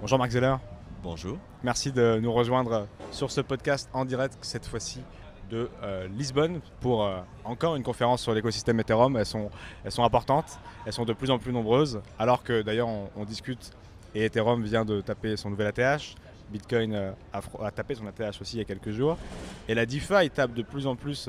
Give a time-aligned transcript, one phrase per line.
[0.00, 0.54] Bonjour Marc Zeller.
[1.02, 1.38] Bonjour.
[1.64, 5.02] Merci de nous rejoindre sur ce podcast en direct, cette fois-ci
[5.50, 9.16] de euh, Lisbonne, pour euh, encore une conférence sur l'écosystème Ethereum.
[9.16, 9.50] Elles sont,
[9.84, 13.24] elles sont importantes, elles sont de plus en plus nombreuses, alors que d'ailleurs on, on
[13.24, 13.72] discute
[14.14, 16.14] et Ethereum vient de taper son nouvel ATH.
[16.50, 19.18] Bitcoin euh, a, tapé son ATH aussi il y a quelques jours.
[19.66, 21.28] Et la DeFi tape de plus en plus,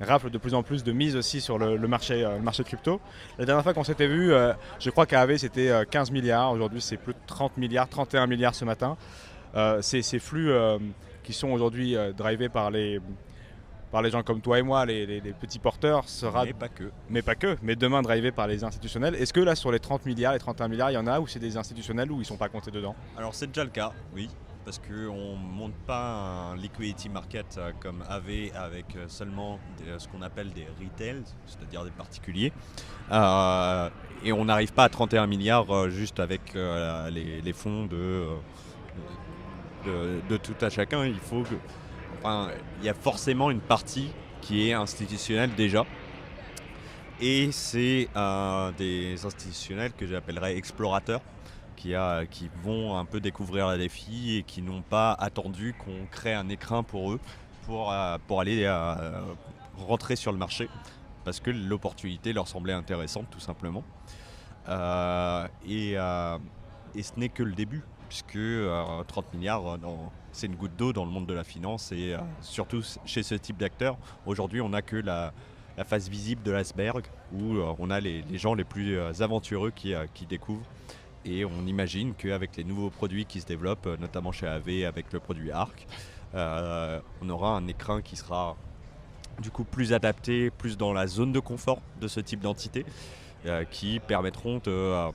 [0.00, 2.64] rafle de plus en plus de mise aussi sur le, le marché, euh, le marché
[2.64, 3.00] crypto.
[3.38, 6.50] La dernière fois qu'on s'était vu, euh, je crois qu'AV c'était euh, 15 milliards.
[6.52, 8.96] Aujourd'hui c'est plus de 30 milliards, 31 milliards ce matin.
[9.56, 10.78] Euh, ces, flux euh,
[11.22, 13.00] qui sont aujourd'hui euh, drivés par les,
[13.92, 16.68] par les gens comme toi et moi, les, les- les petits porteurs, sera, Mais pas
[16.68, 16.90] que.
[17.08, 19.14] mais pas que, mais demain drivés par les institutionnels.
[19.14, 21.28] Est-ce que là sur les 30 milliards, les 31 milliards, il y en a où
[21.28, 22.96] c'est des institutionnels ou ils sont pas comptés dedans?
[23.16, 24.28] Alors c'est déjà le cas, oui,
[24.64, 29.98] parce qu'on ne monte pas un liquidity market euh, comme AV avec euh, seulement euh,
[29.98, 32.52] ce qu'on appelle des retails, c'est-à-dire des particuliers.
[33.10, 38.26] Et on n'arrive pas à 31 milliards juste avec les, fonds de,
[39.84, 41.04] de, tout à chacun.
[41.04, 41.44] Il faut
[42.82, 45.84] y a forcément une partie qui est institutionnelle déjà.
[47.20, 48.08] Et c'est
[48.78, 51.20] des institutionnels que j'appellerais explorateurs
[51.76, 51.94] qui,
[52.62, 56.82] vont un peu découvrir la défi et qui n'ont pas attendu qu'on crée un écrin
[56.82, 57.20] pour eux
[57.66, 59.20] pour, euh, aller euh,
[59.76, 60.68] rentrer sur le marché
[61.24, 63.82] parce que l'opportunité leur semblait intéressante tout simplement.
[64.68, 69.78] Euh, et, ce n'est que le début puisque euh, 30 milliards,
[70.32, 73.56] c'est une goutte d'eau dans le monde de la finance et surtout chez ce type
[73.56, 73.96] d'acteurs.
[74.26, 75.32] Aujourd'hui, on n'a que la,
[75.76, 80.66] la face visible de l'iceberg où on a les, gens les plus aventureux qui découvrent.
[81.24, 85.12] Et on imagine qu'avec les nouveaux produits qui se développent, euh, notamment chez AV avec
[85.12, 85.86] le produit ARC,
[86.34, 88.56] euh, on aura un écrin qui sera
[89.40, 92.84] du coup plus adapté, plus dans la zone de confort de ce type d'entité,
[93.46, 95.10] euh, qui permettront de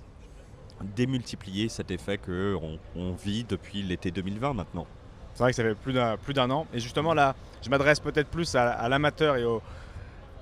[0.95, 4.88] démultiplier cet effet qu'on on vit depuis l'été 2020 maintenant.
[5.35, 6.66] C'est vrai que ça fait plus d'un, plus d'un an.
[6.73, 9.61] Et justement là, je m'adresse peut-être plus à, à l'amateur et, au-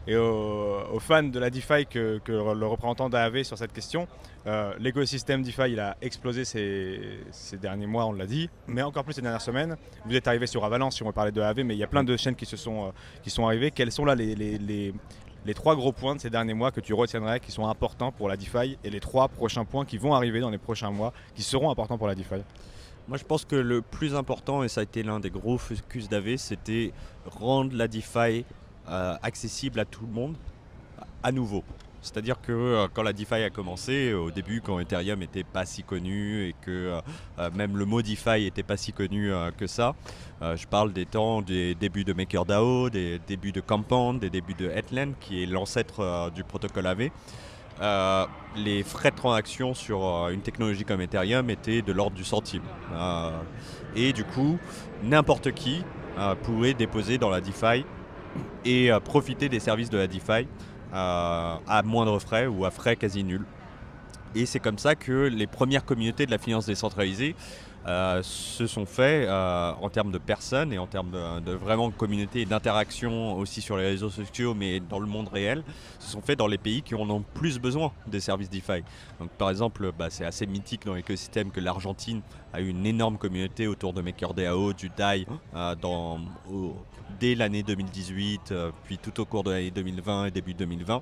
[0.07, 4.07] et aux, fans de la DeFi que, le représentant d'AAV sur cette question.
[4.45, 9.13] Euh, l'écosystème DeFi, il a explosé ces, derniers mois, on l'a dit, mais encore plus
[9.13, 9.75] ces dernières semaines.
[10.05, 11.87] Vous êtes arrivé sur Avalanche, si on veut parler de AAV, mais il y a
[11.87, 12.89] plein de chaînes qui, se sont, euh,
[13.21, 13.71] qui sont arrivées.
[13.71, 16.93] Quels sont là les, les- les- trois gros points de ces derniers mois que tu
[16.93, 20.41] retiendrais qui sont importants pour la DeFi et les trois prochains points qui vont arriver
[20.41, 22.43] dans les prochains mois qui seront importants pour la DeFi?
[23.07, 26.09] Moi, je pense que le plus important, et ça a été l'un des gros focus
[26.09, 26.91] d'AV, c'était
[27.25, 28.43] rendre la DeFi
[28.87, 30.35] accessible à tout le monde
[31.23, 31.63] à nouveau.
[32.01, 35.83] C'est-à-dire que euh, quand la DeFi a commencé, au début, quand Ethereum n'était pas si
[35.83, 37.01] connu et que euh,
[37.39, 39.95] euh, même le mot DeFi n'était pas si connu euh, que ça,
[40.41, 44.53] euh, je parle des temps des débuts de MakerDAO, des débuts de Compound, des débuts
[44.53, 47.09] de Headland, qui est l'ancêtre euh, du protocole AV.
[47.79, 48.25] Euh,
[48.55, 52.63] les frais de transaction sur euh, une technologie comme Ethereum étaient de l'ordre du centime.
[52.93, 53.31] Euh,
[53.95, 54.57] et du coup,
[55.03, 55.83] n'importe qui
[56.17, 57.85] euh, pouvait déposer dans la DeFi
[58.67, 60.45] et euh, profiter des services de la DeFi
[60.93, 63.45] euh, à moindre frais ou à frais quasi nuls.
[64.35, 67.33] Et c'est comme ça que les premières communautés de la finance décentralisée
[67.87, 71.11] euh, se sont faits euh, en termes de personnes et en termes
[71.45, 75.63] de, vraiment communauté et d'interaction aussi sur les réseaux sociaux, mais dans le monde réel,
[75.99, 78.83] se sont faits dans les pays qui en ont plus besoin des services DeFi.
[79.21, 83.17] Donc, par exemple, bah, c'est assez mythique dans l'écosystème que l'Argentine a eu une énorme
[83.17, 85.25] communauté autour de MakerDAO, du DAI,
[85.81, 86.19] dans,
[86.51, 86.75] au-
[87.19, 91.01] dès l'année 2018, euh, puis tout au cours de l'année 2020 et début 2020,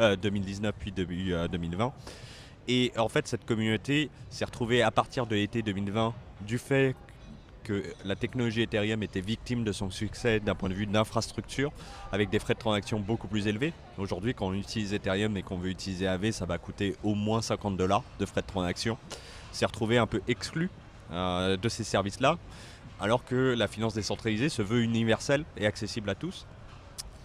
[0.00, 1.92] euh, 2019 puis début euh, 2020.
[2.68, 6.94] Et en fait, cette communauté s'est retrouvée à partir de l'été 2020 du fait
[7.64, 11.70] que la technologie Ethereum était victime de son succès d'un point de vue d'infrastructure,
[12.12, 13.74] avec des frais de transaction beaucoup plus élevés.
[13.98, 17.42] Aujourd'hui, quand on utilise Ethereum et qu'on veut utiliser AV, ça va coûter au moins
[17.42, 18.96] 50 dollars de frais de transaction.
[19.52, 20.70] S'est retrouvé un peu exclu
[21.10, 22.38] euh, de ces services-là,
[23.00, 26.46] alors que la finance décentralisée se veut universelle et accessible à tous.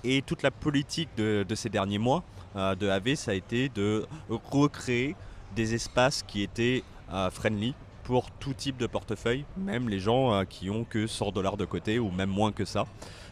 [0.03, 2.23] Et toute la politique de, ces derniers mois
[2.55, 5.15] euh, de AV, ça a été de recréer
[5.55, 7.73] des espaces qui étaient euh, friendly
[8.03, 11.65] pour tout type de portefeuille, même les gens euh, qui ont que 100 dollars de
[11.65, 12.85] côté ou même moins que ça.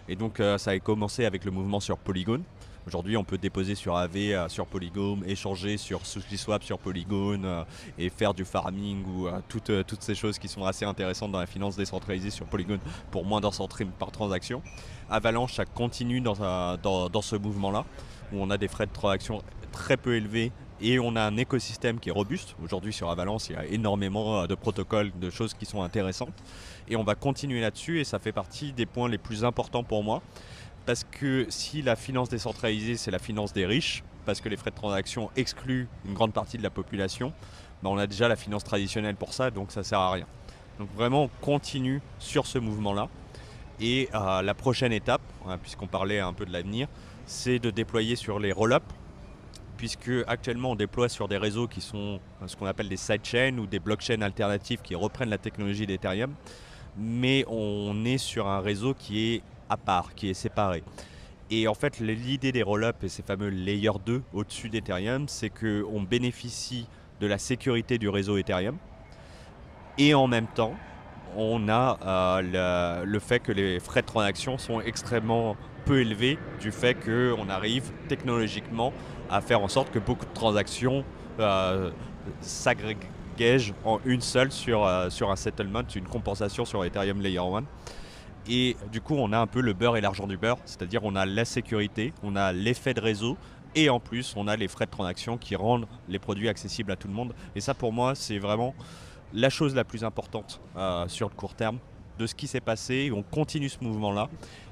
[0.08, 2.42] Et donc ça a commencé avec le mouvement sur Polygon.
[2.88, 7.64] Aujourd'hui, on peut déposer sur AV, euh, sur Polygon, échanger sur SushiSwap, sur Polygon euh,
[8.00, 11.40] et faire du farming ou euh, toutes, toutes ces choses qui sont assez intéressantes dans
[11.40, 12.80] la finance décentralisée sur Polygon
[13.12, 13.52] pour moins d'un
[14.00, 14.64] par transaction.
[15.10, 16.34] Avalanche, ça continue dans,
[16.78, 17.86] dans- dans ce mouvement-là
[18.34, 19.42] où on a des frais de transaction
[19.72, 20.52] très peu élevés
[20.82, 22.56] et on a un écosystème qui est robuste.
[22.64, 26.34] Aujourd'hui sur Avalanche, il y a énormément de protocoles, de choses qui sont intéressantes.
[26.88, 30.04] Et on va continuer là-dessus et ça fait partie des points les plus importants pour
[30.04, 30.24] moi.
[30.86, 34.72] Parce que si la finance décentralisée, c'est la finance des riches, parce que les frais
[34.72, 37.34] de transaction excluent une grande partie de la population,
[37.84, 40.26] bah, on a déjà la finance traditionnelle pour ça, donc ça sert à rien.
[40.80, 43.10] Donc vraiment, on continue sur ce mouvement-là.
[43.80, 46.88] Et euh, la prochaine étape, hein, puisqu'on parlait un peu de l'avenir,
[47.26, 48.84] c'est de déployer sur les roll-up,
[49.78, 53.58] puisque actuellement on déploie sur des réseaux qui sont euh, ce qu'on appelle des sidechains
[53.58, 56.34] ou des blockchains alternatives qui reprennent la technologie d'Ethereum,
[56.98, 60.84] mais on est sur un réseau qui est à part, qui est séparé.
[61.50, 66.02] Et en fait, l'idée des roll-up et ces fameux layer 2 au-dessus d'Ethereum, c'est qu'on
[66.02, 66.88] bénéficie
[67.20, 68.78] de la sécurité du réseau Ethereum.
[69.98, 70.76] Et en même temps,
[71.36, 76.72] on a euh, le, fait que les frais de transaction sont extrêmement peu élevés du
[76.72, 78.94] fait qu'on arrive technologiquement
[79.30, 81.06] à faire en sorte que beaucoup de transactions
[81.40, 81.92] euh,
[83.86, 87.64] en une seule sur, euh, sur un settlement, une compensation sur Ethereum Layer 1.
[88.50, 91.16] Et du coup, on a un peu le beurre et l'argent du beurre, c'est-à-dire on
[91.16, 93.38] a la sécurité, on a l'effet de réseau,
[93.76, 96.96] et en plus, on a les frais de transaction qui rendent les produits accessibles à
[96.96, 97.34] tout le monde.
[97.56, 98.74] Et ça, pour moi, c'est vraiment
[99.34, 101.80] la chose la plus importante euh, sur le court terme
[102.20, 103.12] de ce qui s'est passé.
[103.16, 104.30] On continue ce mouvement-là.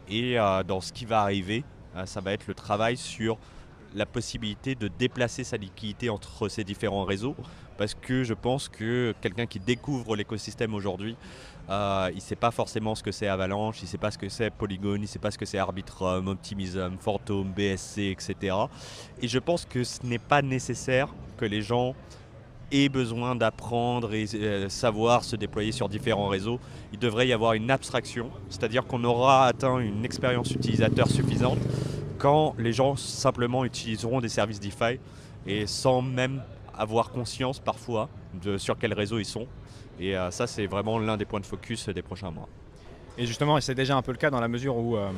[0.09, 1.63] Et euh, dans ce qui va arriver,
[1.95, 3.37] euh, ça va être le travail sur
[3.95, 7.35] la possibilité de déplacer sa liquidité entre ces différents réseaux.
[7.77, 11.15] Parce que je pense que quelqu'un qui découvre l'écosystème aujourd'hui
[11.69, 14.17] euh, il ne sait pas forcément ce que c'est Avalanche, il ne sait pas ce
[14.17, 18.55] que c'est Polygon, il ne sait pas ce que c'est Arbitrum, Optimism, Phantom, BSC, etc.
[19.21, 21.93] Et je pense que ce n'est pas nécessaire que les gens
[22.71, 26.59] aient besoin d'apprendre et euh, savoir se déployer sur différents réseaux.
[26.91, 31.59] Il devrait y avoir une abstraction, c'est-à-dire qu'on aura atteint une expérience utilisateur suffisante
[32.17, 34.99] quand les gens simplement utiliseront des services DeFi
[35.45, 36.41] et sans même
[36.77, 38.09] avoir conscience parfois
[38.43, 39.47] de sur quel réseau ils sont.
[39.99, 42.47] Et euh, ça, c'est vraiment l'un des points de focus des prochains mois.
[43.17, 45.09] Et justement, c'est déjà un peu le cas dans la mesure où euh,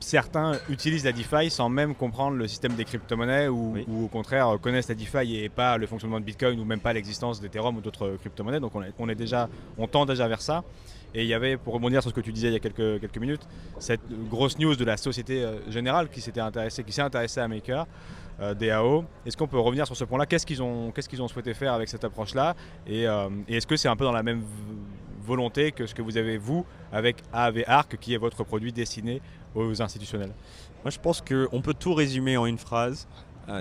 [0.00, 3.74] certains utilisent la DeFi sans même comprendre le système des crypto-monnaies ou,
[4.04, 7.40] au contraire connaissent la DeFi et pas le fonctionnement de Bitcoin ou même pas l'existence
[7.40, 8.60] d'Ethereum ou d'autres crypto-monnaies.
[8.60, 9.48] Donc on, est, déjà,
[9.78, 10.62] on tend déjà vers ça.
[11.14, 13.00] Et il y avait, pour rebondir sur ce que tu disais il y a quelques,
[13.00, 13.46] quelques minutes,
[13.78, 17.48] cette grosse news de la Société euh, Générale qui s'était intéressée, qui s'est intéressée à
[17.48, 17.86] Maker,
[18.40, 19.04] euh, DAO.
[19.26, 20.26] Est-ce qu'on peut revenir sur ce point-là?
[20.26, 22.54] Qu'est-ce qu'ils ont, ont souhaité faire avec cette approche-là?
[22.88, 24.42] Euh, et, est-ce que c'est un peu dans la même
[25.22, 29.20] volonté que ce que vous avez vous avec AAV Arc, qui est votre produit destiné
[29.54, 30.32] aux institutionnels?
[30.84, 33.06] Moi, je pense qu'on peut tout résumer en une phrase.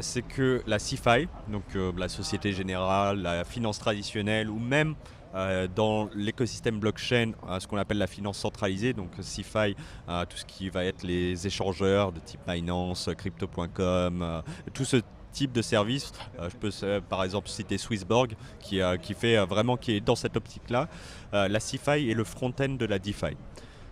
[0.01, 1.63] c'est que la CIFI, donc
[1.98, 4.96] la Société Générale, la finance traditionnelle ou même
[5.35, 9.75] euh, dans l'écosystème blockchain, ce qu'on appelle la finance centralisée, donc CeFi,
[10.07, 14.41] euh, tout ce qui va être les échangeurs de type Binance, Crypto.com, euh,
[14.73, 14.97] tout ce
[15.31, 16.11] type de service.
[16.41, 20.87] je peux par exemple citer Swissborg qui, qui fait vraiment qui est dans cette optique-là.
[21.31, 23.37] la CeFi est le front-end de la DeFi.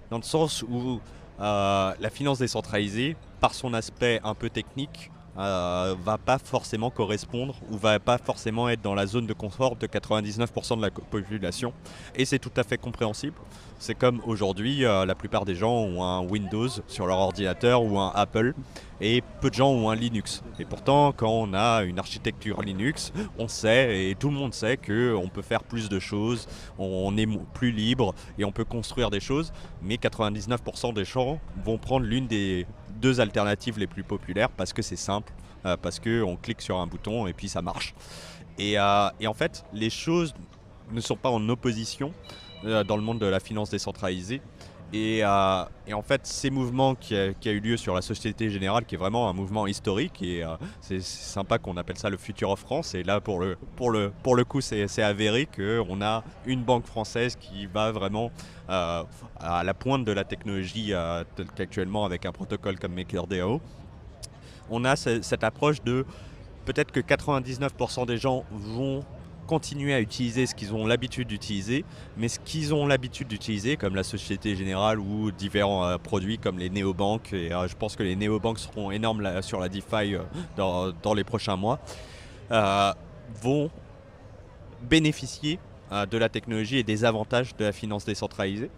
[0.09, 0.99] Dans le sens où
[1.37, 7.77] la finance décentralisée, par son aspect un peu technique, euh, va pas forcément correspondre ou
[7.77, 11.73] va pas forcément être dans la zone de confort de 99% de la population.
[12.15, 13.35] Et c'est tout à fait compréhensible.
[13.79, 17.99] C'est comme aujourd'hui, euh, la plupart des gens ont un Windows sur leur ordinateur ou
[17.99, 18.55] un Apple
[18.99, 20.41] et peu de gens ont un Linux.
[20.59, 24.77] Et pourtant, quand on a une architecture Linux, on sait et tout le monde sait
[24.77, 26.47] qu'on peut faire plus de choses,
[26.79, 29.53] on est plus libre et on peut construire des choses.
[29.83, 32.65] Mais 99% des gens vont prendre l'une des
[32.97, 35.31] deux alternatives les plus populaires parce que c'est simple,
[35.65, 37.93] euh, parce qu'on clique sur un bouton et puis ça marche.
[38.57, 40.33] Et, euh, et, en fait, les choses
[40.91, 42.13] ne sont pas en opposition
[42.65, 44.41] euh, dans le monde de la finance décentralisée.
[44.93, 48.95] Et, et, en fait, ces mouvements qui a, eu lieu sur la Société Générale, qui
[48.95, 50.43] est vraiment un mouvement historique, et
[50.79, 52.95] c'est sympa qu'on appelle ça le futur of France.
[52.95, 56.85] Et là, pour le, pour le, pour le coup, c'est avéré qu'on a une banque
[56.85, 58.31] française qui va vraiment
[58.69, 59.03] euh,
[59.39, 61.23] à la pointe de la technologie euh,
[61.55, 63.61] qu'actuellement avec un protocole comme MakerDAO.
[64.69, 66.05] On a cette approche de
[66.65, 69.05] peut-être que 99% des gens vont
[69.47, 71.85] continuer à utiliser ce qu'ils ont l'habitude d'utiliser,
[72.17, 76.59] mais ce qu'ils ont l'habitude d'utiliser, comme la Société Générale ou différents euh, produits comme
[76.59, 80.15] les néobanques, et je pense que les néobanques seront énormes sur la DeFi
[80.55, 81.79] dans, dans, les prochains mois,
[83.41, 83.71] vont
[84.81, 85.59] bénéficier
[85.91, 88.69] euh, de la technologie et des avantages de la finance décentralisée.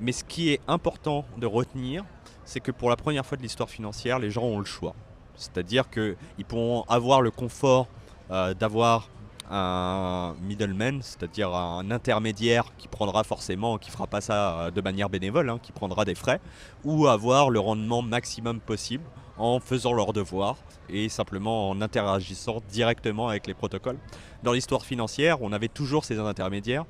[0.00, 2.04] Mais ce qui est important de retenir,
[2.44, 4.94] c'est que pour la première fois de l'histoire financière, les gens ont le choix.
[5.34, 7.88] C'est-à-dire qu'ils pourront avoir le confort
[8.30, 9.08] euh, d'avoir
[9.52, 15.10] un middleman, c'est-à-dire un intermédiaire qui prendra forcément, qui fera pas ça euh, de manière
[15.10, 16.40] bénévole, hein, qui prendra des frais,
[16.84, 19.04] ou avoir le rendement maximum possible
[19.36, 20.56] en faisant leur devoir
[20.88, 23.98] et simplement en interagissant directement avec les protocoles.
[24.42, 26.84] Dans l'histoire financière, on avait toujours ces intermédiaires.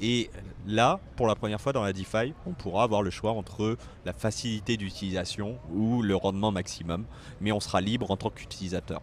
[0.00, 0.30] Et
[0.66, 4.12] là, pour la première fois dans la DeFi, on pourra avoir le choix entre la
[4.12, 7.04] facilité d'utilisation ou le rendement maximum,
[7.40, 9.00] mais on sera libre en tant qu'utilisateur.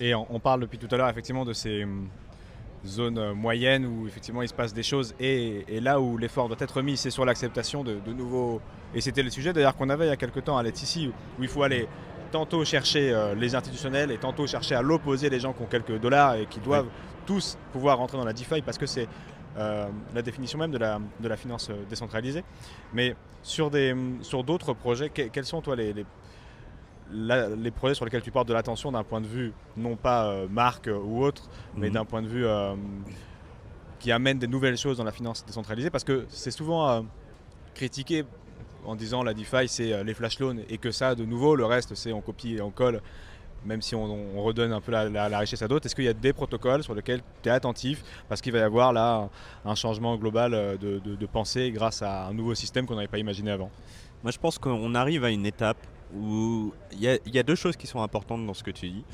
[0.00, 2.08] Et on, parle depuis tout à l'heure effectivement de ces hum,
[2.84, 6.56] zones euh, moyennes où effectivement il se passe des choses et, là où l'effort doit
[6.60, 8.60] être mis, c'est sur l'acceptation de, nouveaux.
[8.94, 11.42] Et c'était le sujet d'ailleurs qu'on avait il y a quelques temps à Laetitia où
[11.42, 11.88] il faut aller
[12.30, 15.98] tantôt chercher euh, les institutionnels et tantôt chercher à l'opposer les gens qui ont quelques
[15.98, 16.88] dollars et qui doivent
[17.24, 19.08] tous pouvoir rentrer dans la DeFi parce que c'est
[19.56, 22.44] euh, la définition même de la, de la finance décentralisée.
[22.92, 26.04] Mais sur d'autres sur projets, quels sont toi les, les
[27.74, 30.88] projets sur lesquels tu portes de l'attention d'un point de vue, non pas euh, marque
[30.88, 31.94] ou autre, mais mhm.
[31.94, 32.74] d'un point de vue euh,
[33.98, 37.00] qui amène des nouvelles choses dans la finance décentralisée, parce que c'est souvent euh,
[37.74, 38.24] critiqué
[38.84, 41.94] en disant la DeFi c'est les flash loans et que ça de nouveau, le reste
[41.96, 43.00] c'est on copie et on colle,
[43.64, 45.86] même si on, redonne un peu la, richesse à d'autres.
[45.86, 48.04] Est-ce qu'il y a des protocoles sur lesquels tu es attentif?
[48.28, 49.28] Parce qu'il va y avoir là
[49.64, 53.50] un changement global de, de pensée grâce à un nouveau système qu'on n'avait pas imaginé
[53.50, 53.70] avant
[54.22, 55.78] Moi je pense qu'on arrive à une étape
[56.14, 59.04] il y, a deux choses qui sont importantes dans ce que tu dis.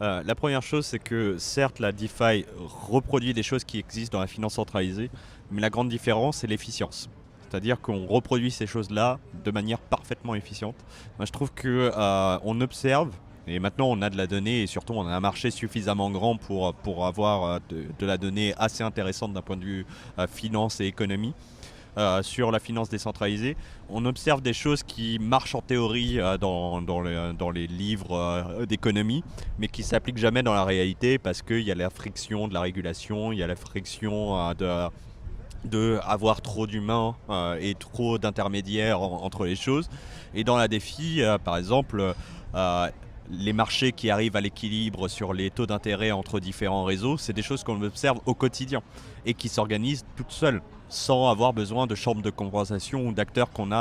[0.00, 2.44] Euh, la première chose, c'est que certes, la DeFi
[2.88, 5.10] reproduit des choses qui existent dans la finance centralisée,
[5.50, 7.08] mais la grande différence, c'est l'efficience.
[7.48, 10.76] C'est-à-dire qu'on reproduit ces choses-là de manière parfaitement efficiente.
[11.18, 13.10] Moi, je trouve que euh, on observe,
[13.46, 16.36] et maintenant on a de la donnée, et surtout on a un marché suffisamment grand
[16.36, 19.86] pour, pour avoir euh, de, de, la donnée assez intéressante d'un point de vue
[20.28, 21.34] finance et économie.
[21.98, 23.54] Euh, sur la finance décentralisée.
[23.90, 26.80] On observe des choses qui marchent en théorie euh, dans,
[27.50, 29.22] les, livres euh, d'économie,
[29.58, 32.62] mais qui s'appliquent jamais dans la réalité parce qu'il y a la friction de la
[32.62, 34.88] régulation, il y a la friction de
[35.66, 37.14] de avoir trop d'humains
[37.60, 39.88] et trop d'intermédiaires entre les choses.
[40.34, 42.14] Et dans la défi, par exemple,
[43.30, 47.42] les marchés qui arrivent à l'équilibre sur les taux d'intérêt entre différents réseaux, c'est des
[47.42, 48.82] choses qu'on observe au quotidien
[49.24, 53.72] et qui s'organisent toutes seules sans avoir besoin de chambres de compensation ou d'acteurs qu'on
[53.72, 53.76] a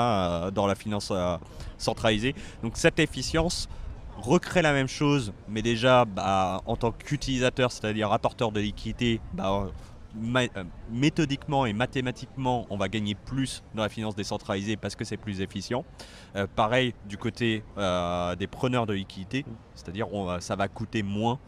[0.46, 1.38] euh, dans la finance euh,
[1.78, 2.34] centralisée.
[2.64, 3.68] Donc cette efficience
[4.18, 9.68] recrée la même chose, mais déjà bah, en tant qu'utilisateur, c'est-à-dire apporteur de liquidité, bah,
[10.24, 10.48] euh,
[10.90, 15.42] méthodiquement et mathématiquement, on va gagner plus dans la finance décentralisée parce que c'est plus
[15.42, 15.86] efficient.
[16.56, 20.08] pareil du côté des preneurs de liquidité, c'est-à-dire
[20.42, 21.40] ça va coûter moins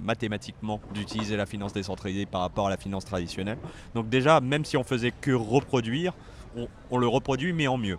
[0.00, 3.58] mathématiquement d'utiliser la finance décentralisée par rapport à la finance traditionnelle.
[3.94, 6.12] Donc déjà, même si on faisait que reproduire,
[6.90, 7.98] on, le reproduit mais en mieux.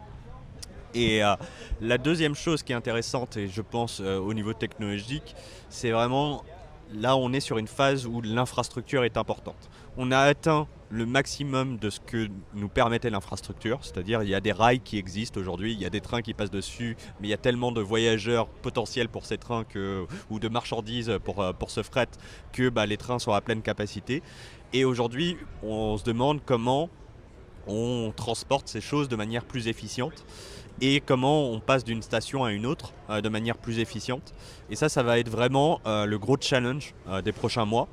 [0.93, 1.35] Et euh,
[1.81, 5.35] la deuxième chose qui est intéressante, et je pense euh, au niveau technologique,
[5.69, 6.43] c'est vraiment
[6.93, 9.69] là on est sur une phase où l'infrastructure est importante.
[9.97, 14.39] On a atteint le maximum de ce que nous permettait l'infrastructure, c'est-à-dire il y a
[14.39, 17.31] des rails qui existent aujourd'hui, il y a des trains qui passent dessus, mais il
[17.31, 19.65] y a tellement de voyageurs potentiels pour ces trains
[20.29, 22.07] ou de marchandises pour, euh, ce fret
[22.53, 24.21] que bah, les trains sont à pleine capacité.
[24.73, 26.89] Et aujourd'hui, on se demande comment
[27.67, 30.25] on transporte ces choses de manière plus efficiente
[30.81, 34.33] et comment on passe d'une station à une autre euh, de manière plus efficiente.
[34.69, 37.87] Et ça, ça va être vraiment euh, le gros challenge des prochains mois.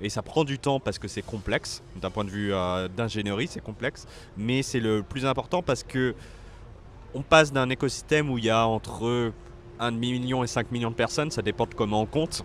[0.00, 1.82] Et ça prend du temps parce que c'est complexe.
[1.96, 4.06] D'un point de vue euh, d'ingénierie, c'est complexe.
[4.36, 6.14] Mais c'est le plus important parce que
[7.14, 9.32] on passe d'un écosystème où il y a entre
[9.80, 12.44] 1,5 million et 5 millions de personnes, ça dépend de comment on compte,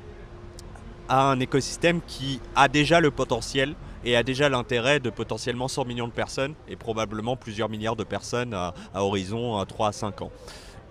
[1.07, 3.73] à un écosystème qui a déjà le potentiel
[4.05, 8.03] et a déjà l'intérêt de potentiellement 100 millions de personnes et probablement plusieurs milliards de
[8.03, 10.31] personnes à, horizon 3 à 5 ans.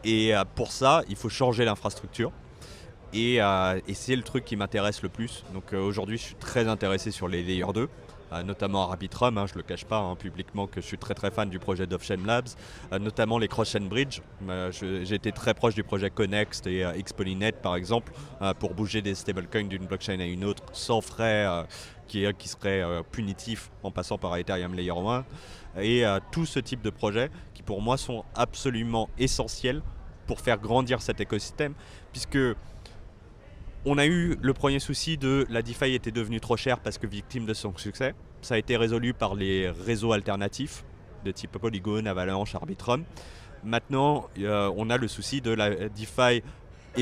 [0.05, 2.33] Et euh, pour ça, il faut changer l'infrastructure.
[3.15, 5.45] Euh, et, c'est le truc qui m'intéresse le plus.
[5.55, 7.89] Donc euh, aujourd'hui, je suis très intéressé sur les Layer 2.
[8.31, 11.15] Euh, notamment Arbitrum, hein, je ne le cache pas hein, publiquement que je suis très
[11.15, 12.49] très fan du projet d'Offchain Labs,
[13.01, 14.21] notamment les cross-chain bridge.
[15.11, 18.13] Été très proche du projet Connext et Xpolynet par exemple
[18.59, 21.47] pour bouger des stablecoins d'une blockchain à une autre sans frais
[22.09, 25.25] qui, qui seraient punitifs en passant par Ethereum Layer 1.
[25.83, 29.83] Et tout ce type de projets qui pour moi sont absolument essentiels
[30.27, 31.75] pour faire grandir cet écosystème
[32.13, 32.39] puisque
[33.85, 37.07] on a eu le premier souci de la DeFi était devenue trop chère parce que
[37.07, 38.15] victime de son succès.
[38.43, 40.85] Ça a été résolu par les réseaux alternatifs
[41.25, 43.05] de type Polygon, Avalanche, Arbitrum.
[43.65, 46.43] Maintenant, euh, on a le souci de la DeFi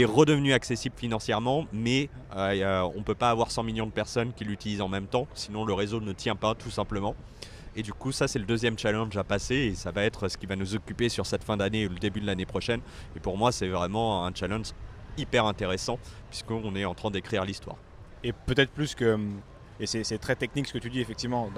[0.00, 4.32] est redevenue accessible financièrement, mais euh, on ne peut pas avoir 100 millions de personnes
[4.32, 7.14] qui l'utilisent en même temps, sinon le réseau ne tient pas tout simplement.
[7.74, 10.38] Et du coup, ça c'est le deuxième challenge à passer et ça va être ce
[10.38, 12.80] qui va nous occuper sur cette fin d'année et le début de l'année prochaine.
[13.14, 14.68] Et pour moi, c'est vraiment un challenge
[15.18, 15.98] hyper intéressant
[16.30, 17.76] puisqu'on est en train d'écrire l'histoire.
[18.24, 19.18] Et peut-être plus que,
[19.78, 21.50] et c'est très technique ce que tu dis effectivement,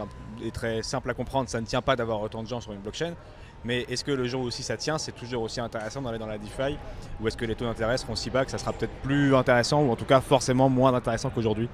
[0.43, 2.81] et très simple à comprendre, ça ne tient pas d'avoir autant de gens sur une
[2.81, 3.15] blockchain,
[3.65, 6.39] mais est-ce que le jour où ça tient, c'est toujours aussi intéressant d'aller dans la
[6.39, 6.77] DeFi
[7.21, 9.83] Ou est-ce que les taux d'intérêt seront si bas que ça sera peut-être plus intéressant
[9.83, 11.69] ou en tout cas forcément moins intéressant qu'aujourd'hui?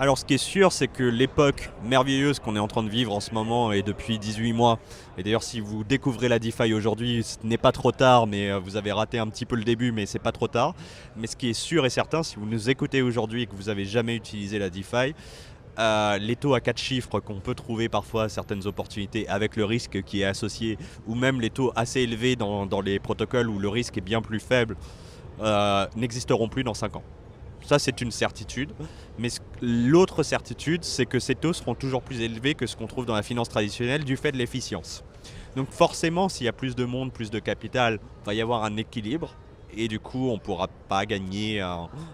[0.00, 3.14] Alors ce qui est sûr, c'est que l'époque merveilleuse qu'on est en train de vivre
[3.14, 4.78] en ce moment et depuis 18 mois,
[5.18, 8.58] et d'ailleurs si vous découvrez la DeFi aujourd'hui, ce n'est pas trop tard, mais euh,
[8.58, 10.74] vous avez raté un petit peu le début, mais c'est pas trop tard.
[11.16, 13.64] Mais ce qui est sûr et certain, si vous nous écoutez aujourd'hui et que vous
[13.64, 15.14] n'avez jamais utilisé la DeFi,
[15.78, 20.22] les taux à 4 chiffres qu'on peut trouver parfois certaines opportunités avec le risque qui
[20.22, 24.02] est associé, ou même les taux assez élevés dans, les protocoles où le risque est
[24.02, 24.76] bien plus faible,
[25.40, 27.04] euh, n'existeront plus dans 5 ans.
[27.62, 28.72] Ça, c'est une certitude.
[29.18, 29.28] Mais
[29.60, 33.14] l'autre certitude, c'est que ces taux seront toujours plus élevés que ce qu'on trouve dans
[33.14, 35.04] la finance traditionnelle du fait de l'efficience.
[35.56, 38.64] Donc forcément, s'il y a plus de monde, plus de capital, il va y avoir
[38.64, 39.34] un équilibre.
[39.76, 41.62] Et du coup, on ne pourra pas gagner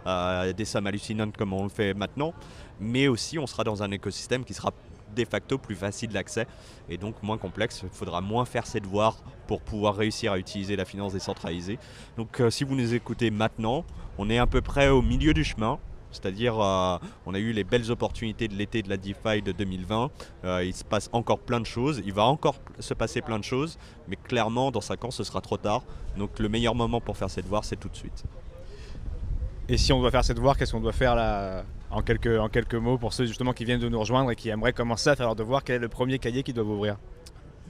[0.06, 2.32] euh, des sommes hallucinantes comme on le fait maintenant
[2.80, 4.72] mais aussi on sera dans un écosystème qui sera
[5.14, 6.46] de facto plus facile d'accès
[6.88, 7.80] et donc moins complexe.
[7.84, 11.78] Il faudra moins faire ses devoirs pour pouvoir réussir à utiliser la finance décentralisée.
[12.16, 13.84] Donc euh, si vous nous écoutez maintenant,
[14.18, 15.78] on est à peu près au milieu du chemin.
[16.10, 20.10] C'est-à-dire, euh, on a eu les belles opportunités de l'été de la DeFi de 2020.
[20.44, 22.02] Euh, il se passe encore plein de choses.
[22.04, 23.78] Il va encore se passer plein de choses.
[24.08, 25.82] Mais clairement, dans 5 ans, ce sera trop tard.
[26.16, 28.24] Donc, le meilleur moment pour faire ses devoirs, c'est tout de suite.
[29.68, 32.98] Et si on doit faire ses devoirs, qu'est-ce qu'on doit faire là en quelques, mots
[32.98, 35.36] pour ceux justement qui viennent de nous rejoindre et qui aimeraient commencer à faire leur
[35.36, 36.96] devoir, quel est le premier cahier qu'ils doivent ouvrir?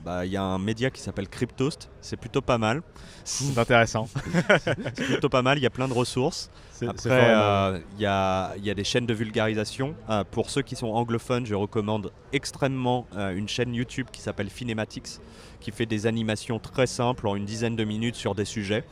[0.06, 2.80] Bah, il y a un média qui s'appelle Cryptost, c'est plutôt pas mal.
[3.24, 4.08] C'est intéressant.
[4.94, 6.48] c'est plutôt pas mal, il y a plein de ressources.
[6.80, 9.96] Après, euh, il y, a, y, a, des chaînes de vulgarisation.
[10.08, 14.48] Euh, pour ceux qui sont anglophones, je recommande extrêmement euh, une chaîne YouTube qui s'appelle
[14.48, 15.18] Finematics,
[15.58, 18.84] qui fait des animations très simples en une dizaine de minutes sur des sujets.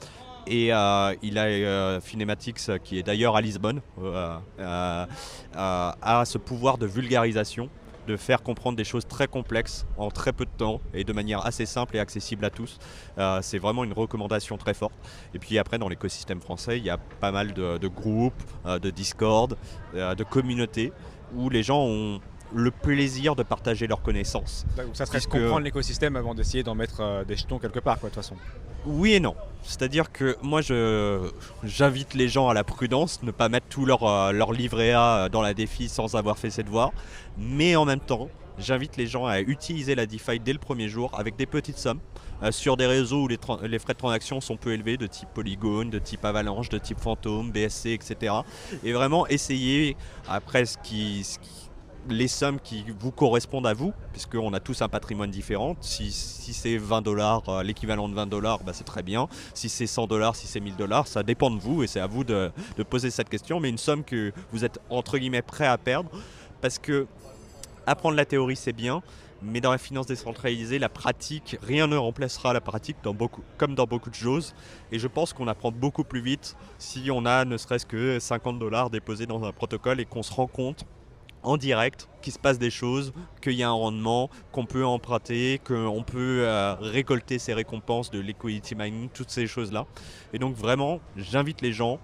[0.47, 6.78] Et euh, il a euh, Finematics, qui est d'ailleurs à Lisbonne, euh, a ce pouvoir
[6.78, 7.68] de vulgarisation,
[8.07, 11.45] de faire comprendre des choses très complexes en très peu de temps et de manière
[11.47, 12.79] assez simple et accessible à tous.
[13.43, 14.95] c'est vraiment une recommandation très forte.
[15.35, 18.91] Et puis après, dans l'écosystème français, il y a pas mal de, de groupes, de
[18.91, 19.57] Discord,
[19.95, 20.93] de communautés
[21.35, 22.21] où les gens ont
[22.55, 24.65] le plaisir de partager leurs connaissances.
[24.77, 28.15] Donc ça serait comprendre l'écosystème avant d'essayer d'en mettre des jetons quelque part, quoi, de
[28.15, 28.37] toute façon.
[28.87, 29.35] Oui et non.
[29.62, 30.61] C'est-à-dire que moi,
[31.62, 35.29] j'invite les gens à la prudence, ne pas mettre tout leur, euh, leur livret A
[35.31, 36.93] dans la défi sans avoir fait ses devoirs.
[37.38, 41.11] Mais en même temps, j'invite les gens à utiliser la DeFi dès le premier jour
[41.19, 42.01] avec des petites sommes
[42.42, 45.87] euh, sur des réseaux où les, frais de transaction sont peu élevés, de type Polygon,
[45.87, 48.35] de type Avalanche, de type Phantom, BSC, etc.
[48.85, 49.97] Et vraiment essayer,
[50.29, 51.38] après ce qui
[52.09, 55.77] les sommes qui vous correspondent à vous, puisqu'on a tous un patrimoine différent.
[55.81, 59.29] Si, c'est 20 dollars, euh, l'équivalent de 20 dollars, bah, c'est très bien.
[59.55, 62.07] Si c'est 100 dollars, si c'est 1000 dollars, ça dépend de vous et c'est à
[62.07, 62.51] vous de,
[62.88, 63.61] poser cette question.
[63.61, 66.11] Mais une somme que vous êtes entre guillemets prêt à perdre,
[66.61, 67.07] parce que
[67.87, 69.03] apprendre la théorie c'est bien,
[69.43, 73.75] mais dans la finance décentralisée, la pratique, rien ne remplacera la pratique dans beaucoup, comme
[73.75, 74.55] dans beaucoup de choses.
[74.90, 78.59] Et je pense qu'on apprend beaucoup plus vite si on a ne serait-ce que 50
[78.59, 80.87] dollars déposés dans un protocole et qu'on se rend compte
[81.44, 85.61] en direct, qu'il se passe des choses, qu'il y a un rendement, qu'on peut emprunter,
[85.64, 89.87] qu'on peut euh, récolter ses récompenses de liquidity mining, toutes ces choses-là.
[90.33, 92.00] Et donc vraiment, j'invite les gens,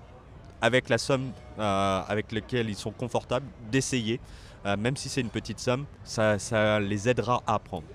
[0.62, 4.20] avec la somme euh, avec laquelle ils sont confortables, d'essayer.
[4.66, 6.36] Euh, même si c'est une petite somme, ça,
[6.80, 7.86] les aidera à apprendre.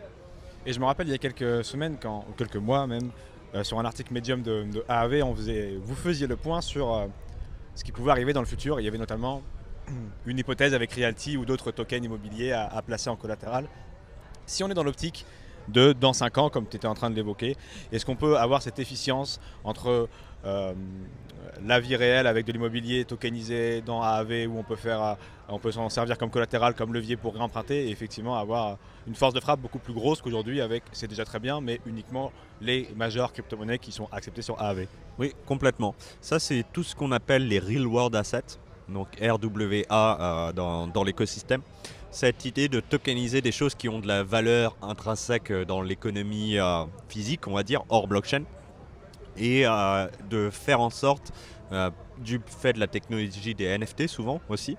[0.66, 3.12] Et je me rappelle il y a quelques semaines, quand, quelques mois même,
[3.62, 7.08] sur un article médium de, de AAV, on faisait, vous faisiez le point sur
[7.76, 8.80] ce qui pouvait arriver dans le futur.
[8.80, 9.44] Il y avait notamment
[10.26, 13.68] une hypothèse avec Realty ou d'autres tokens immobiliers à, placer en collatéral.
[14.46, 15.26] Si on est dans l'optique
[15.68, 17.56] de dans 5 ans, comme tu étais en train de l'évoquer,
[17.92, 20.08] est-ce qu'on peut avoir cette efficience entre
[20.46, 20.74] euh,
[21.64, 25.16] la vie réelle avec de l'immobilier tokenisé dans AAV où on peut euh,
[25.50, 29.34] on peut s'en servir comme collatéral, comme levier pour réemprunter et effectivement avoir une force
[29.34, 33.32] de frappe beaucoup plus grosse qu'aujourd'hui avec, c'est déjà très bien, mais uniquement les majeures
[33.32, 34.88] crypto-monnaies qui sont acceptées sur AAV.
[35.18, 35.96] Oui, complètement.
[36.22, 41.62] Ça, c'est tout ce qu'on appelle les real world assets donc RWA euh, dans, l'écosystème.
[42.12, 46.86] Cette idée de tokeniser des choses qui ont de la valeur intrinsèque dans l'économie euh,
[47.10, 48.44] physique, on va dire, hors blockchain,
[49.38, 51.32] et euh, de faire en sorte,
[52.20, 54.78] du fait de la technologie des NFT souvent aussi,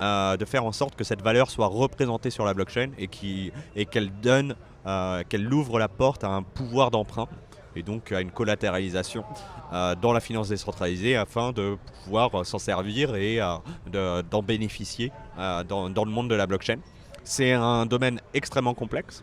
[0.00, 3.06] de faire en sorte que cette valeur soit représentée sur la blockchain et
[3.86, 4.56] qu'elle donne,
[5.28, 7.28] qu'elle ouvre la porte à un pouvoir d'emprunt
[7.76, 9.24] et donc à une collatéralisation
[9.72, 15.12] euh, dans la finance décentralisée afin de pouvoir euh, s'en servir et euh, d'en bénéficier
[15.36, 16.78] dans, le monde de la blockchain.
[17.24, 19.22] C'est un domaine extrêmement complexe.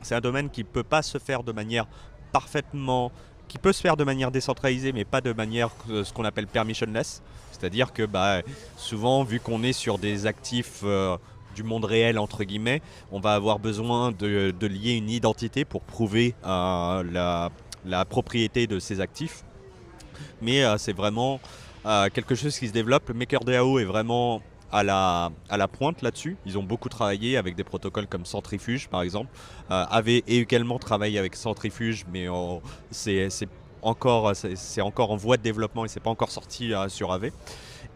[0.00, 1.86] C'est un domaine qui ne peut pas se faire de manière
[2.32, 3.12] parfaitement
[3.48, 7.22] qui peut se faire de manière décentralisée, mais pas de manière ce qu'on appelle permissionless.
[7.50, 8.40] C'est-à-dire que bah,
[8.78, 10.82] souvent, vu qu'on est sur des actifs
[11.54, 16.34] du monde réel, entre guillemets, on va avoir besoin de, lier une identité pour prouver
[16.42, 17.50] la,
[17.84, 19.44] la propriété de ces actifs.
[20.40, 21.40] Mais euh, c'est vraiment
[21.86, 23.10] euh, quelque chose qui se développe.
[23.10, 24.42] MakerDAO est vraiment
[24.72, 26.36] à la, à la pointe là-dessus.
[26.46, 29.28] Ils ont beaucoup travaillé avec des protocoles comme Centrifuge, par exemple.
[29.70, 32.26] Euh, avait également travaillé avec Centrifuge, mais
[32.90, 33.28] c'est
[33.82, 37.30] encore, c'est encore en voie de développement et c'est pas encore sorti euh, sur AV.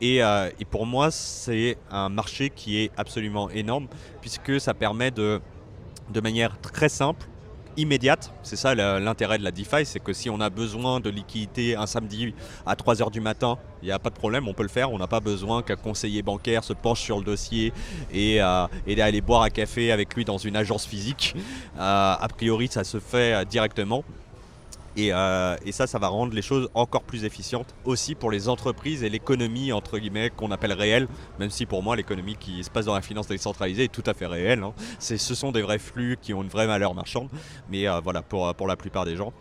[0.00, 3.86] Et, euh, et, pour moi, c'est un marché qui est absolument énorme
[4.20, 5.40] puisque ça permet de,
[6.10, 7.26] de manière très simple
[7.76, 8.32] immédiate.
[8.42, 11.86] C'est ça l'intérêt de la DeFi, c'est que si on a besoin de liquidité un
[11.86, 12.34] samedi
[12.64, 14.90] à 3h du matin, il n'y a pas de problème, on peut le faire.
[14.92, 17.72] On n'a pas besoin qu'un conseiller bancaire se penche sur le dossier
[18.12, 21.34] et, euh, d'aller boire un café avec lui dans une agence physique.
[21.76, 23.44] Euh, a priori, ça se fait euh,
[24.98, 29.02] Euh, et, ça, ça va rendre les choses encore plus efficientes aussi pour les entreprises
[29.02, 32.86] et l'économie, entre guillemets, qu'on appelle réelle, même si pour moi, l'économie qui se passe
[32.86, 34.62] dans la finance décentralisée est tout à fait réelle.
[34.62, 34.72] Hein.
[34.98, 37.28] ce sont des vrais flux qui ont une vraie valeur marchande,
[37.70, 39.32] mais euh, voilà, pour, pour la plupart des gens.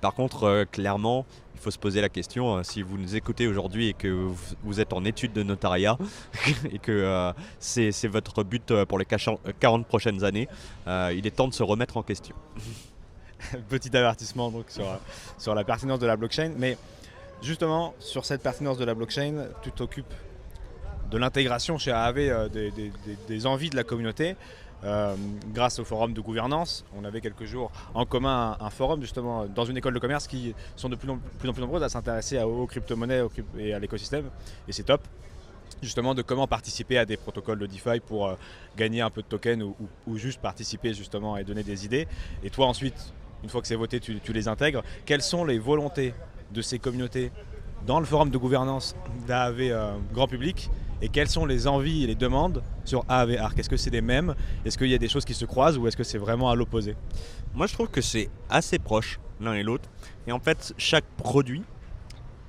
[0.00, 3.88] Par contre, euh, clairement, il faut se poser la question, si vous nous écoutez aujourd'hui
[3.88, 4.08] et que
[4.64, 5.96] vous, êtes en études de notariat
[6.72, 10.48] et que c'est votre but pour les 40 prochaines années,
[10.86, 12.34] il est temps de se remettre en question.
[13.68, 14.84] petit avertissement sur,
[15.38, 16.52] sur la pertinence de la blockchain.
[16.56, 16.76] Mais
[17.42, 20.14] justement, sur cette pertinence de la blockchain, tu t'occupes
[21.12, 22.48] de l'intégration chez AAV euh,
[23.28, 24.36] des, envies de la communauté.
[24.84, 25.14] Euh,
[25.54, 29.64] grâce au forum de gouvernance, on avait quelques jours en commun un, forum justement dans
[29.64, 32.40] une école de commerce qui sont de plus en plus, en plus nombreuses à s'intéresser
[32.40, 33.22] aux, crypto-monnaies
[33.58, 34.24] et à l'écosystème.
[34.66, 35.02] Et c'est top
[35.82, 38.34] justement de comment participer à des protocoles de DeFi pour euh,
[38.76, 39.62] gagner un peu de tokens
[40.06, 42.08] ou, juste participer justement et donner des idées.
[42.42, 44.82] Et toi ensuite, une fois que c'est voté, tu, les intègres.
[45.04, 46.14] Quelles sont les volontés
[46.52, 47.32] de ces communautés
[47.86, 48.94] dans le forum de gouvernance
[49.26, 53.58] d'AAV euh, grand public et quelles sont les envies et les demandes sur AAV Arc?
[53.58, 54.34] Est-ce que c'est les mêmes?
[54.64, 56.54] Est-ce qu'il y a des choses qui se croisent ou est-ce que c'est vraiment à
[56.54, 56.94] l'opposé?
[57.54, 59.88] Moi je trouve que c'est assez proche l'un et l'autre.
[60.26, 61.64] Et en fait, chaque produit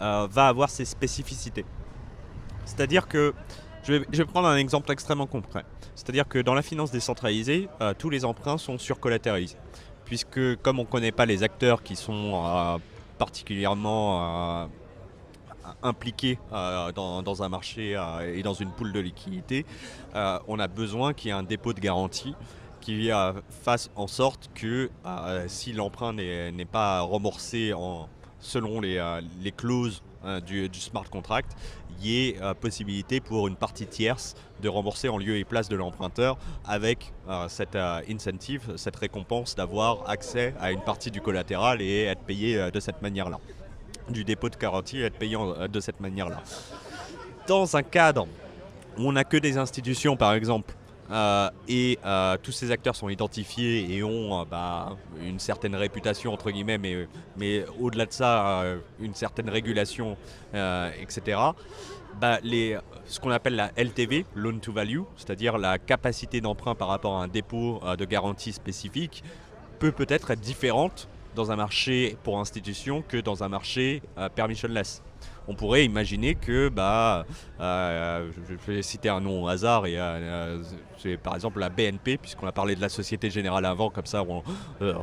[0.02, 1.66] euh, va avoir ses spécificités.
[2.66, 3.34] C'est-à-dire que,
[3.84, 5.66] je vais, prendre un exemple extrêmement concret.
[5.96, 9.58] C'est-à-dire que dans la finance décentralisée, euh, tous les emprunts sont surcollatéralisés
[10.14, 12.78] puisque comme on ne connaît pas les acteurs qui sont euh,
[13.18, 14.66] particulièrement euh,
[15.82, 18.00] impliqués euh, dans, un marché
[18.36, 19.66] et dans une poule de liquidité,
[20.14, 22.36] on a besoin qu'il y ait un dépôt de garantie
[22.80, 23.10] qui
[23.64, 24.92] fasse en sorte que
[25.48, 28.08] si l'emprunt n'est pas remboursé en,
[28.40, 29.02] selon les,
[29.58, 30.04] clauses
[30.46, 31.56] du, smart contract,
[32.00, 35.76] il y ait possibilité pour une partie tierce de rembourser en lieu et place de
[35.76, 41.82] l'emprunteur avec euh, cette euh, incentive, cette récompense d'avoir accès à une partie du collatéral
[41.82, 43.40] et être payé euh, de cette manière-là.
[44.10, 46.42] Du dépôt de garantie et être payé de cette manière-là.
[47.48, 48.28] Dans un cadre
[48.98, 50.74] où on n'a que des institutions, par exemple,
[51.68, 51.98] et
[52.42, 57.66] tous ces acteurs sont identifiés et ont bah, une certaine réputation entre guillemets, mais, mais
[57.80, 58.64] au-delà de ça,
[59.00, 60.18] une certaine régulation,
[60.54, 61.38] etc.
[62.20, 62.40] Bah,
[63.06, 67.24] ce qu'on appelle la LTV, loan to value, c'est-à-dire la capacité d'emprunt par rapport à
[67.24, 69.24] un dépôt euh, de garantie spécifique,
[69.80, 75.02] peut peut-être être différente dans un marché pour institution que dans un marché euh, permissionless
[75.48, 77.26] on pourrait imaginer que, bah,
[77.60, 80.62] euh, je vais citer un nom au hasard, et euh,
[80.98, 84.24] c'est par exemple la BNP, puisqu'on a parlé de la Société Générale avant, comme ça
[84.24, 84.44] on
[84.82, 84.94] euh,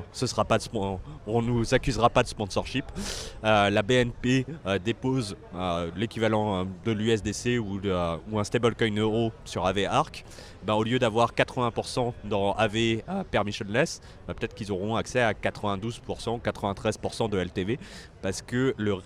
[1.27, 2.85] on nous accusera pas de sponsorship.
[3.43, 4.47] la BNP
[4.85, 5.37] dépose
[5.97, 7.81] l'équivalent de l'USDC ou,
[8.31, 10.25] ou, un stablecoin euro sur AV Arc.
[10.65, 16.41] Bah, au lieu d'avoir 80% dans AV permissionless, bah, peut-être qu'ils auront accès à 92%,
[16.41, 17.79] 93% de LTV,
[18.21, 18.99] parce que le,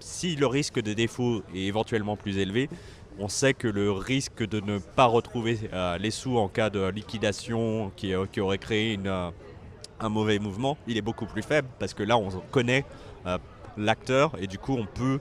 [0.00, 2.68] si le risque de défaut est éventuellement plus élevé,
[3.18, 6.86] on sait que le risque de ne pas retrouver euh, les sous en cas de
[6.88, 9.30] liquidation qui, euh, aurait créé euh,
[10.00, 12.84] un mauvais mouvement, il est beaucoup plus faible parce que là on connaît
[13.76, 15.18] l'acteur et du coup on peut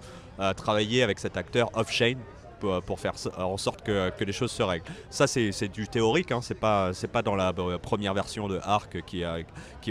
[0.56, 2.16] travailler avec cet acteur off-chain
[2.60, 4.86] pour, faire en sorte que, les choses se règlent.
[5.10, 6.94] Ça c'est du théorique, hein, c'est pas,
[7.26, 9.24] dans la première version de Arc qui,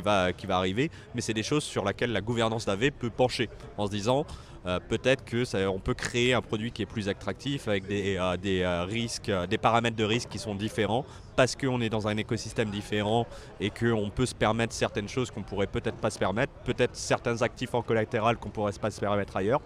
[0.01, 3.51] va, qui va arriver, mais c'est des choses sur lesquelles la gouvernance d'AV peut pencher
[3.77, 4.25] en se disant
[4.67, 8.37] euh, peut-être que on peut créer un produit qui est plus attractif avec des, euh,
[8.45, 11.05] euh, risques, des paramètres de risque qui sont différents
[11.37, 13.27] parce qu'on est dans un écosystème différent
[13.61, 17.43] et qu'on peut se permettre certaines choses qu'on pourrait peut-être pas se permettre, peut-être certains
[17.43, 19.61] actifs en collatéral qu'on pourrait pas se permettre ailleurs.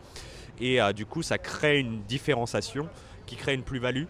[0.60, 2.86] Et du coup, ça crée une différenciation
[3.24, 4.04] qui crée une plus-value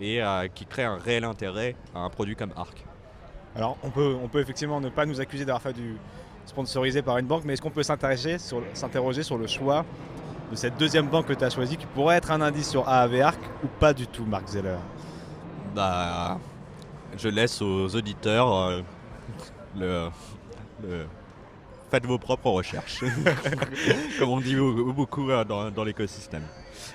[0.00, 0.20] et
[0.54, 2.84] qui crée un réel intérêt à un produit comme Arc.
[3.56, 5.96] Alors, on peut, on peut effectivement ne pas nous accuser d'avoir fait du
[6.48, 9.84] sponsorisé par une banque, mais est-ce qu'on peut s'interroger sur le choix
[10.50, 13.20] de cette deuxième banque que tu as choisie qui pourrait être un indice sur AAV
[13.20, 14.78] Arc ou pas du tout, Marc Zeller
[15.74, 16.38] Bah,
[17.16, 18.80] je laisse aux auditeurs euh,
[19.76, 20.08] le,
[21.90, 23.04] faites vos propres recherches,
[24.18, 26.42] comme on dit beaucoup dans, dans l'écosystème.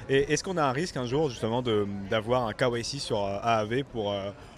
[0.09, 1.63] Et est-ce qu'on a un risque un jour justement
[2.09, 4.13] d'avoir un KYC sur AAV pour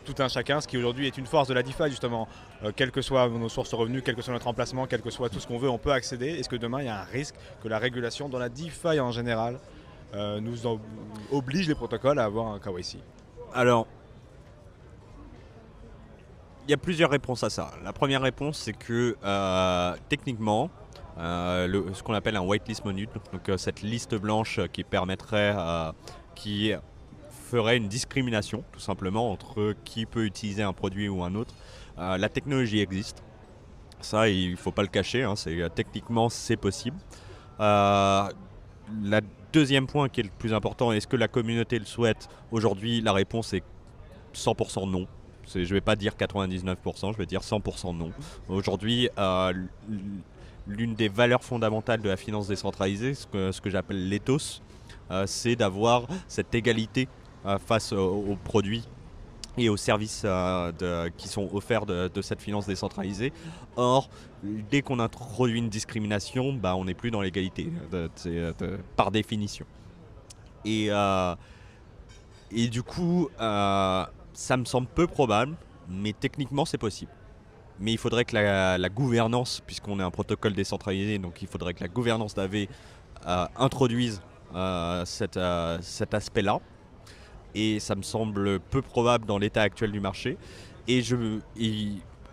[0.05, 2.27] tout un chacun, ce qui aujourd'hui est une force de la DeFi justement,
[2.75, 5.29] quelles que soient nos sources de revenus, quel que soit notre emplacement, quel que soit
[5.29, 6.27] tout ce qu'on veut, on peut accéder.
[6.27, 9.11] Est-ce que demain il y a un risque que la régulation dans la DeFi en
[9.11, 9.59] général
[10.13, 10.79] nous
[11.31, 12.99] oblige les protocoles à avoir un KYC
[13.53, 13.87] Alors,
[16.67, 17.71] il y a plusieurs réponses à ça.
[17.83, 20.71] La première réponse, c'est que euh, techniquement,
[21.17, 25.55] euh, ce qu'on appelle un whitelist menu, donc euh, cette liste blanche qui permettrait,
[26.33, 26.73] qui
[27.45, 31.53] ferait une discrimination tout simplement entre qui peut utiliser un produit ou un autre.
[31.97, 33.23] la technologie existe.
[34.01, 35.23] Ça, il ne faut pas le cacher.
[35.23, 35.35] Hein,
[35.73, 36.97] techniquement, c'est possible.
[37.59, 38.31] la
[39.55, 42.27] deuxième point qui est le plus important, est-ce que la communauté le souhaite?
[42.51, 43.63] Aujourd'hui, la réponse est
[44.33, 45.07] 100% non.
[45.53, 48.11] Je ne vais pas dire 99%, je vais dire 100% non.
[48.49, 49.53] Aujourd'hui, euh,
[50.67, 53.27] l'une des valeurs fondamentales de la finance décentralisée, ce
[53.61, 54.61] que, j'appelle l'éthos,
[55.11, 57.24] euh, c'est d'avoir cette égalité euh,
[57.65, 58.87] face aux, produits
[59.57, 60.25] et aux services
[61.17, 63.31] qui sont offerts de, cette finance décentralisée.
[63.75, 64.09] Or,
[64.43, 67.71] dès qu'on introduit une discrimination, bah, on n'est plus dans l'égalité,
[68.95, 69.65] par définition.
[70.65, 70.89] Et,
[72.51, 75.55] et du coup, ça me semble peu probable,
[75.89, 77.11] mais techniquement c'est possible.
[77.79, 81.81] Mais il faudrait que la, gouvernance, puisqu'on est un protocole décentralisé, donc il faudrait que
[81.81, 82.67] la gouvernance d'AV
[83.25, 84.21] euh, introduise
[84.53, 85.03] euh,
[85.37, 86.59] euh, cet aspect-là.
[87.55, 90.37] Et ça me semble peu probable dans l'état actuel du marché.
[90.87, 91.01] Et,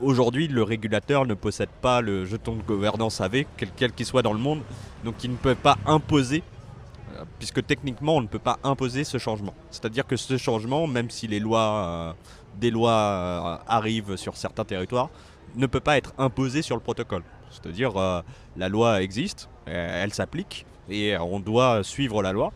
[0.01, 3.45] aujourd'hui, le régulateur ne possède pas le jeton de gouvernance AV,
[3.77, 4.61] quel qu'il soit dans le monde,
[5.05, 6.43] donc il ne peut pas imposer
[7.39, 9.55] puisque techniquement on ne peut pas imposer ce changement.
[9.71, 12.13] C'est-à-dire que ce changement, même si les lois, euh,
[12.59, 15.11] des lois euh, arrivent sur certains territoires,
[15.57, 17.23] ne peut pas être imposé sur le protocole.
[17.51, 18.23] C'est-à-dire euh,
[18.57, 22.53] la loi existe, elle s'applique et on doit suivre la loi.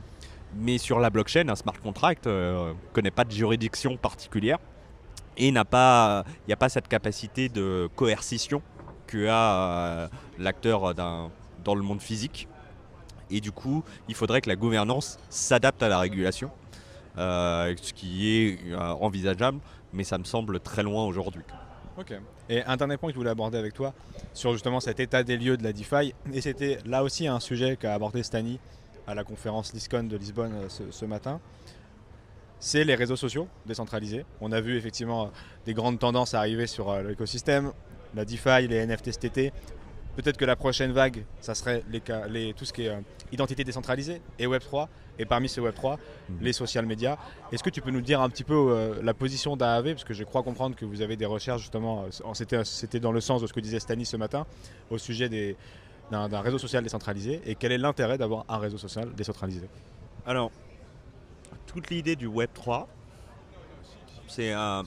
[0.58, 4.58] Mais sur la blockchain, un smart contract ne connaît pas de juridiction particulière
[5.36, 6.24] et il n'y a pas
[6.68, 8.62] cette capacité de coercition
[9.06, 12.48] que a l'acteur dans le monde physique
[13.30, 16.50] et du coup, il faudrait que la gouvernance s'adapte à la régulation,
[17.18, 19.58] euh, ce qui est euh, envisageable,
[19.92, 21.42] mais ça me semble très loin aujourd'hui.
[21.98, 22.14] Ok.
[22.48, 23.94] Et un dernier point que je voulais aborder avec toi
[24.32, 27.76] sur justement cet état des lieux de la DeFi, et c'était là aussi un sujet
[27.76, 28.60] qu'a abordé Stani
[29.06, 31.40] à la conférence LISCON de Lisbonne euh, ce, matin,
[32.58, 34.24] c'est les réseaux sociaux décentralisés.
[34.40, 35.30] On a vu effectivement
[35.64, 37.72] des grandes tendances arriver sur l'écosystème,
[38.14, 39.52] la DeFi, les NFT STT,
[40.16, 43.00] Peut-être que la prochaine vague, ça serait les, tout ce qui est euh,
[43.32, 44.88] identité décentralisée et Web3.
[45.18, 46.38] Et parmi ces Web3, mhm.
[46.40, 47.18] les social médias.
[47.52, 50.14] Est-ce que tu peux nous dire un petit peu euh, la position d'AAV Parce que
[50.14, 53.46] je crois comprendre que vous avez des recherches, justement, euh, c'était dans le sens de
[53.46, 54.46] ce que disait Stanis ce matin,
[54.90, 55.28] au sujet
[56.10, 57.40] d'un réseau social décentralisé.
[57.46, 59.68] Et quel est l'intérêt d'avoir un réseau social décentralisé?
[60.26, 60.50] Alors,
[61.66, 62.86] toute l'idée du Web3,
[64.28, 64.84] c'est un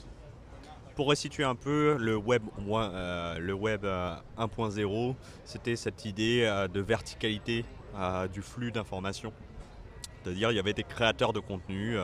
[1.00, 5.12] pour resituer un peu le web, euh, le web 1.0, euh,
[5.46, 7.64] c'était cette idée euh, de verticalité
[8.34, 9.32] du flux d'informations.
[10.22, 11.96] C'est-à-dire, il y avait des créateurs de contenu,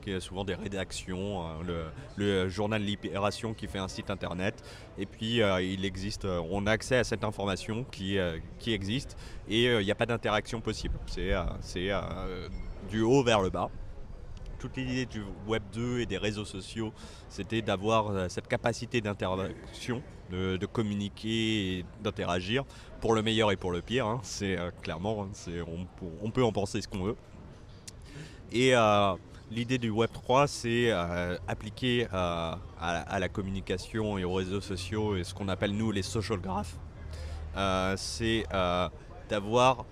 [0.00, 1.44] qui est souvent des rédactions,
[2.16, 4.62] le, journal Libération qui fait un site internet,
[4.96, 8.16] et puis il existe, on a accès à cette information qui,
[8.58, 9.16] qui existe,
[9.48, 10.98] et il n'y a pas d'interaction possible.
[11.60, 11.90] C'est
[12.88, 13.70] du haut vers le bas
[14.58, 16.92] toute l'idée du Web 2 et des réseaux sociaux,
[17.28, 22.64] c'était d'avoir euh, cette capacité d'interaction, de, communiquer et d'interagir,
[23.00, 24.06] pour le meilleur et pour le pire.
[24.06, 24.20] Hein.
[24.22, 25.62] C'est euh, clairement, hein,
[26.22, 27.16] on, peut en penser ce qu'on veut.
[28.52, 29.14] Et euh,
[29.50, 30.90] l'idée du Web 3, c'est
[31.46, 32.58] appliquer à,
[33.18, 36.76] la communication et aux réseaux sociaux et ce qu'on appelle nous les social graphs.
[37.96, 38.44] c'est
[39.28, 39.84] d'avoir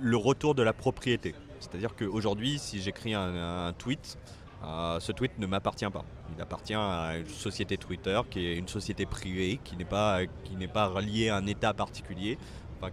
[0.00, 1.34] le retour de la propriété.
[1.60, 4.18] C'est-à-dire qu'aujourd'hui, si j'écris un, tweet,
[4.64, 6.04] euh, ce tweet ne m'appartient pas.
[6.34, 10.20] Il appartient à une société Twitter qui est une société privée, qui n'est pas,
[10.72, 12.38] pas reliée à un État particulier,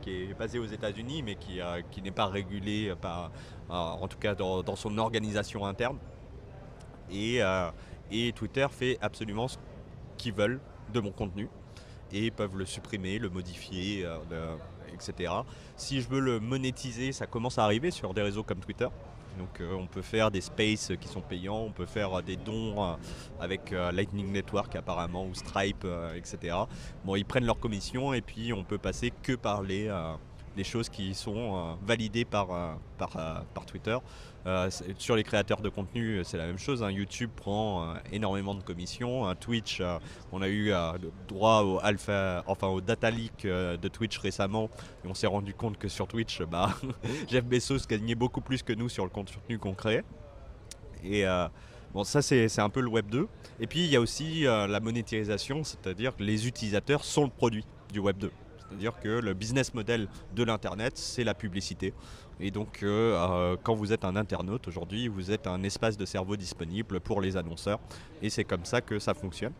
[0.02, 3.32] qui est basée aux États-Unis, mais qui, euh, qui n'est pas régulée par,
[3.70, 5.98] euh, en tout cas dans, son organisation interne.
[7.12, 7.42] Et,
[8.12, 9.58] et Twitter fait absolument ce
[10.18, 10.60] qu'ils veulent
[10.94, 11.48] de mon contenu
[12.12, 14.08] et peuvent le supprimer, le modifier,
[14.92, 15.32] etc.
[15.76, 18.88] Si je veux le monétiser, ça commence à arriver sur des réseaux comme Twitter.
[19.38, 22.84] Donc euh, on peut faire des spaces qui sont payants, on peut faire des dons
[22.84, 22.96] euh,
[23.40, 26.58] avec euh, Lightning Network apparemment ou Stripe, etc.
[27.04, 29.90] Bon, ils prennent leur commission et puis on peut passer que par les,
[30.56, 33.98] des choses qui sont validées par, par, par Twitter.
[34.98, 36.84] sur les créateurs de contenu, c'est la même chose.
[36.84, 36.92] Hein.
[36.92, 39.34] YouTube prend énormément de commissions.
[39.36, 39.82] Twitch,
[40.32, 40.72] on a eu
[41.28, 44.70] droit au alpha, enfin au data leak de Twitch récemment,
[45.04, 46.70] et on s'est rendu compte que sur Twitch, bah,
[47.28, 50.04] Jeff Bezos gagnait beaucoup plus que nous sur le contenu qu'on créait.
[51.04, 51.26] Et
[51.94, 53.28] Bon, ça, c'est un peu le Web 2.
[53.60, 57.30] Et puis, il y a aussi euh, la monétisation, c'est-à-dire que les utilisateurs sont le
[57.30, 58.32] produit du Web 2.
[58.74, 61.94] C'est-à-dire que le business model de l'Internet, c'est la publicité.
[62.40, 66.06] Et donc, euh, euh, quand vous êtes un internaute aujourd'hui, vous êtes un espace de
[66.06, 67.80] cerveau disponible pour les annonceurs.
[68.24, 69.54] Et c'est comme ça que ça fonctionne.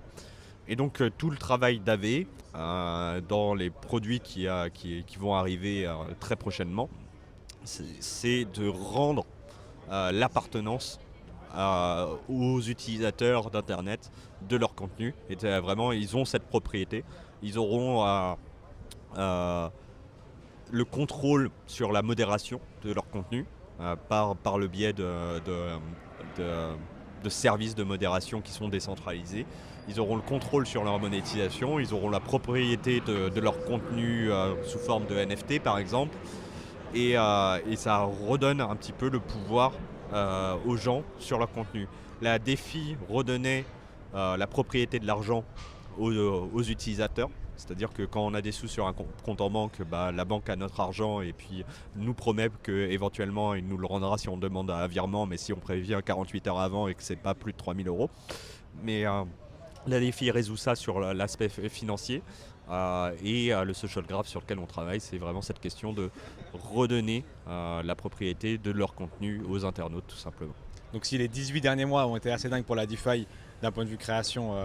[0.68, 6.90] Et donc, tout le travail d'AV dans les produits qui, qui, vont arriver très prochainement,
[7.66, 9.26] c'est de rendre
[9.90, 11.00] l'appartenance
[12.30, 14.10] aux utilisateurs d'Internet
[14.48, 15.14] de leur contenu.
[15.30, 17.04] Et vraiment, ils ont cette propriété.
[17.44, 18.36] Ils auront euh, euh,
[19.16, 23.46] le contrôle sur la modération de leur contenu
[23.82, 25.40] euh, par, le biais de,
[27.30, 29.46] services de modération qui sont décentralisés.
[29.88, 34.30] Ils auront le contrôle sur leur monétisation, ils auront la propriété de, leur contenu
[34.64, 36.16] sous forme de NFT par exemple.
[36.94, 37.16] Et,
[37.76, 39.74] ça redonne un petit peu le pouvoir
[40.14, 41.88] euh, aux gens sur leur contenu.
[42.22, 43.66] La défi redonnait
[44.14, 45.44] euh, la propriété de l'argent
[45.98, 47.30] aux, utilisateurs.
[47.58, 50.50] C'est-à-dire que quand on a des sous sur un compte en banque, bah, la banque
[50.50, 51.64] a notre argent et puis
[51.96, 55.60] nous promet qu'éventuellement il nous le rendra si on demande un virement, mais si on
[55.60, 58.10] prévient 48 heures avant et que c'est pas plus de 3000 euros.
[58.84, 59.24] Mais euh,
[59.88, 62.22] la défi résout ça sur l'aspect financier.
[62.70, 66.10] Euh, et euh, le social graph sur lequel on travaille, c'est vraiment cette question de
[66.54, 70.54] redonner la propriété de leur contenu aux internautes, tout simplement.
[70.94, 73.28] Donc si les 18 derniers mois ont été assez dingues pour la DeFi
[73.62, 74.56] d'un point de vue création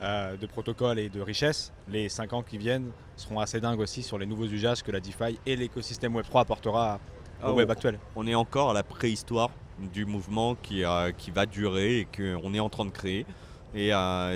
[0.00, 4.18] de protocoles et de richesse, les 5 ans qui viennent seront assez dingues aussi sur
[4.18, 7.00] les nouveaux usages que la DeFi et l'écosystème Web3 apportera
[7.42, 7.98] au ah, web actuel.
[8.16, 9.50] On est encore à la préhistoire
[9.92, 10.84] du mouvement qui,
[11.16, 13.26] qui va durer et qu'on est en train de créer.
[13.74, 13.90] Et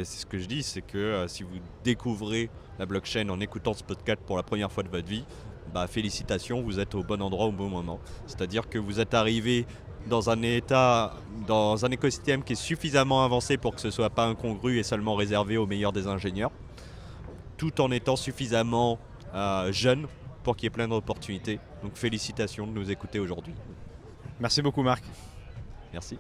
[0.05, 3.85] c'est ce que je dis, c'est que si vous découvrez la blockchain en écoutant ce
[3.85, 5.25] podcast pour la première fois de votre vie,
[5.73, 7.99] bah, félicitations, vous êtes au bon endroit au bon moment.
[8.27, 9.67] C'est-à-dire que vous êtes arrivé
[10.07, 11.15] dans un état,
[11.47, 14.83] dans un écosystème qui est suffisamment avancé pour que ce ne soit pas incongru et
[14.83, 16.51] seulement réservé aux meilleurs des ingénieurs,
[17.57, 18.99] tout en étant suffisamment
[19.35, 20.07] euh, jeune
[20.43, 21.61] pour qu'il y ait plein d'opportunités.
[21.83, 23.55] Donc félicitations de nous écouter aujourd'hui.
[24.41, 25.05] Merci beaucoup Marc.
[25.93, 26.19] Merci.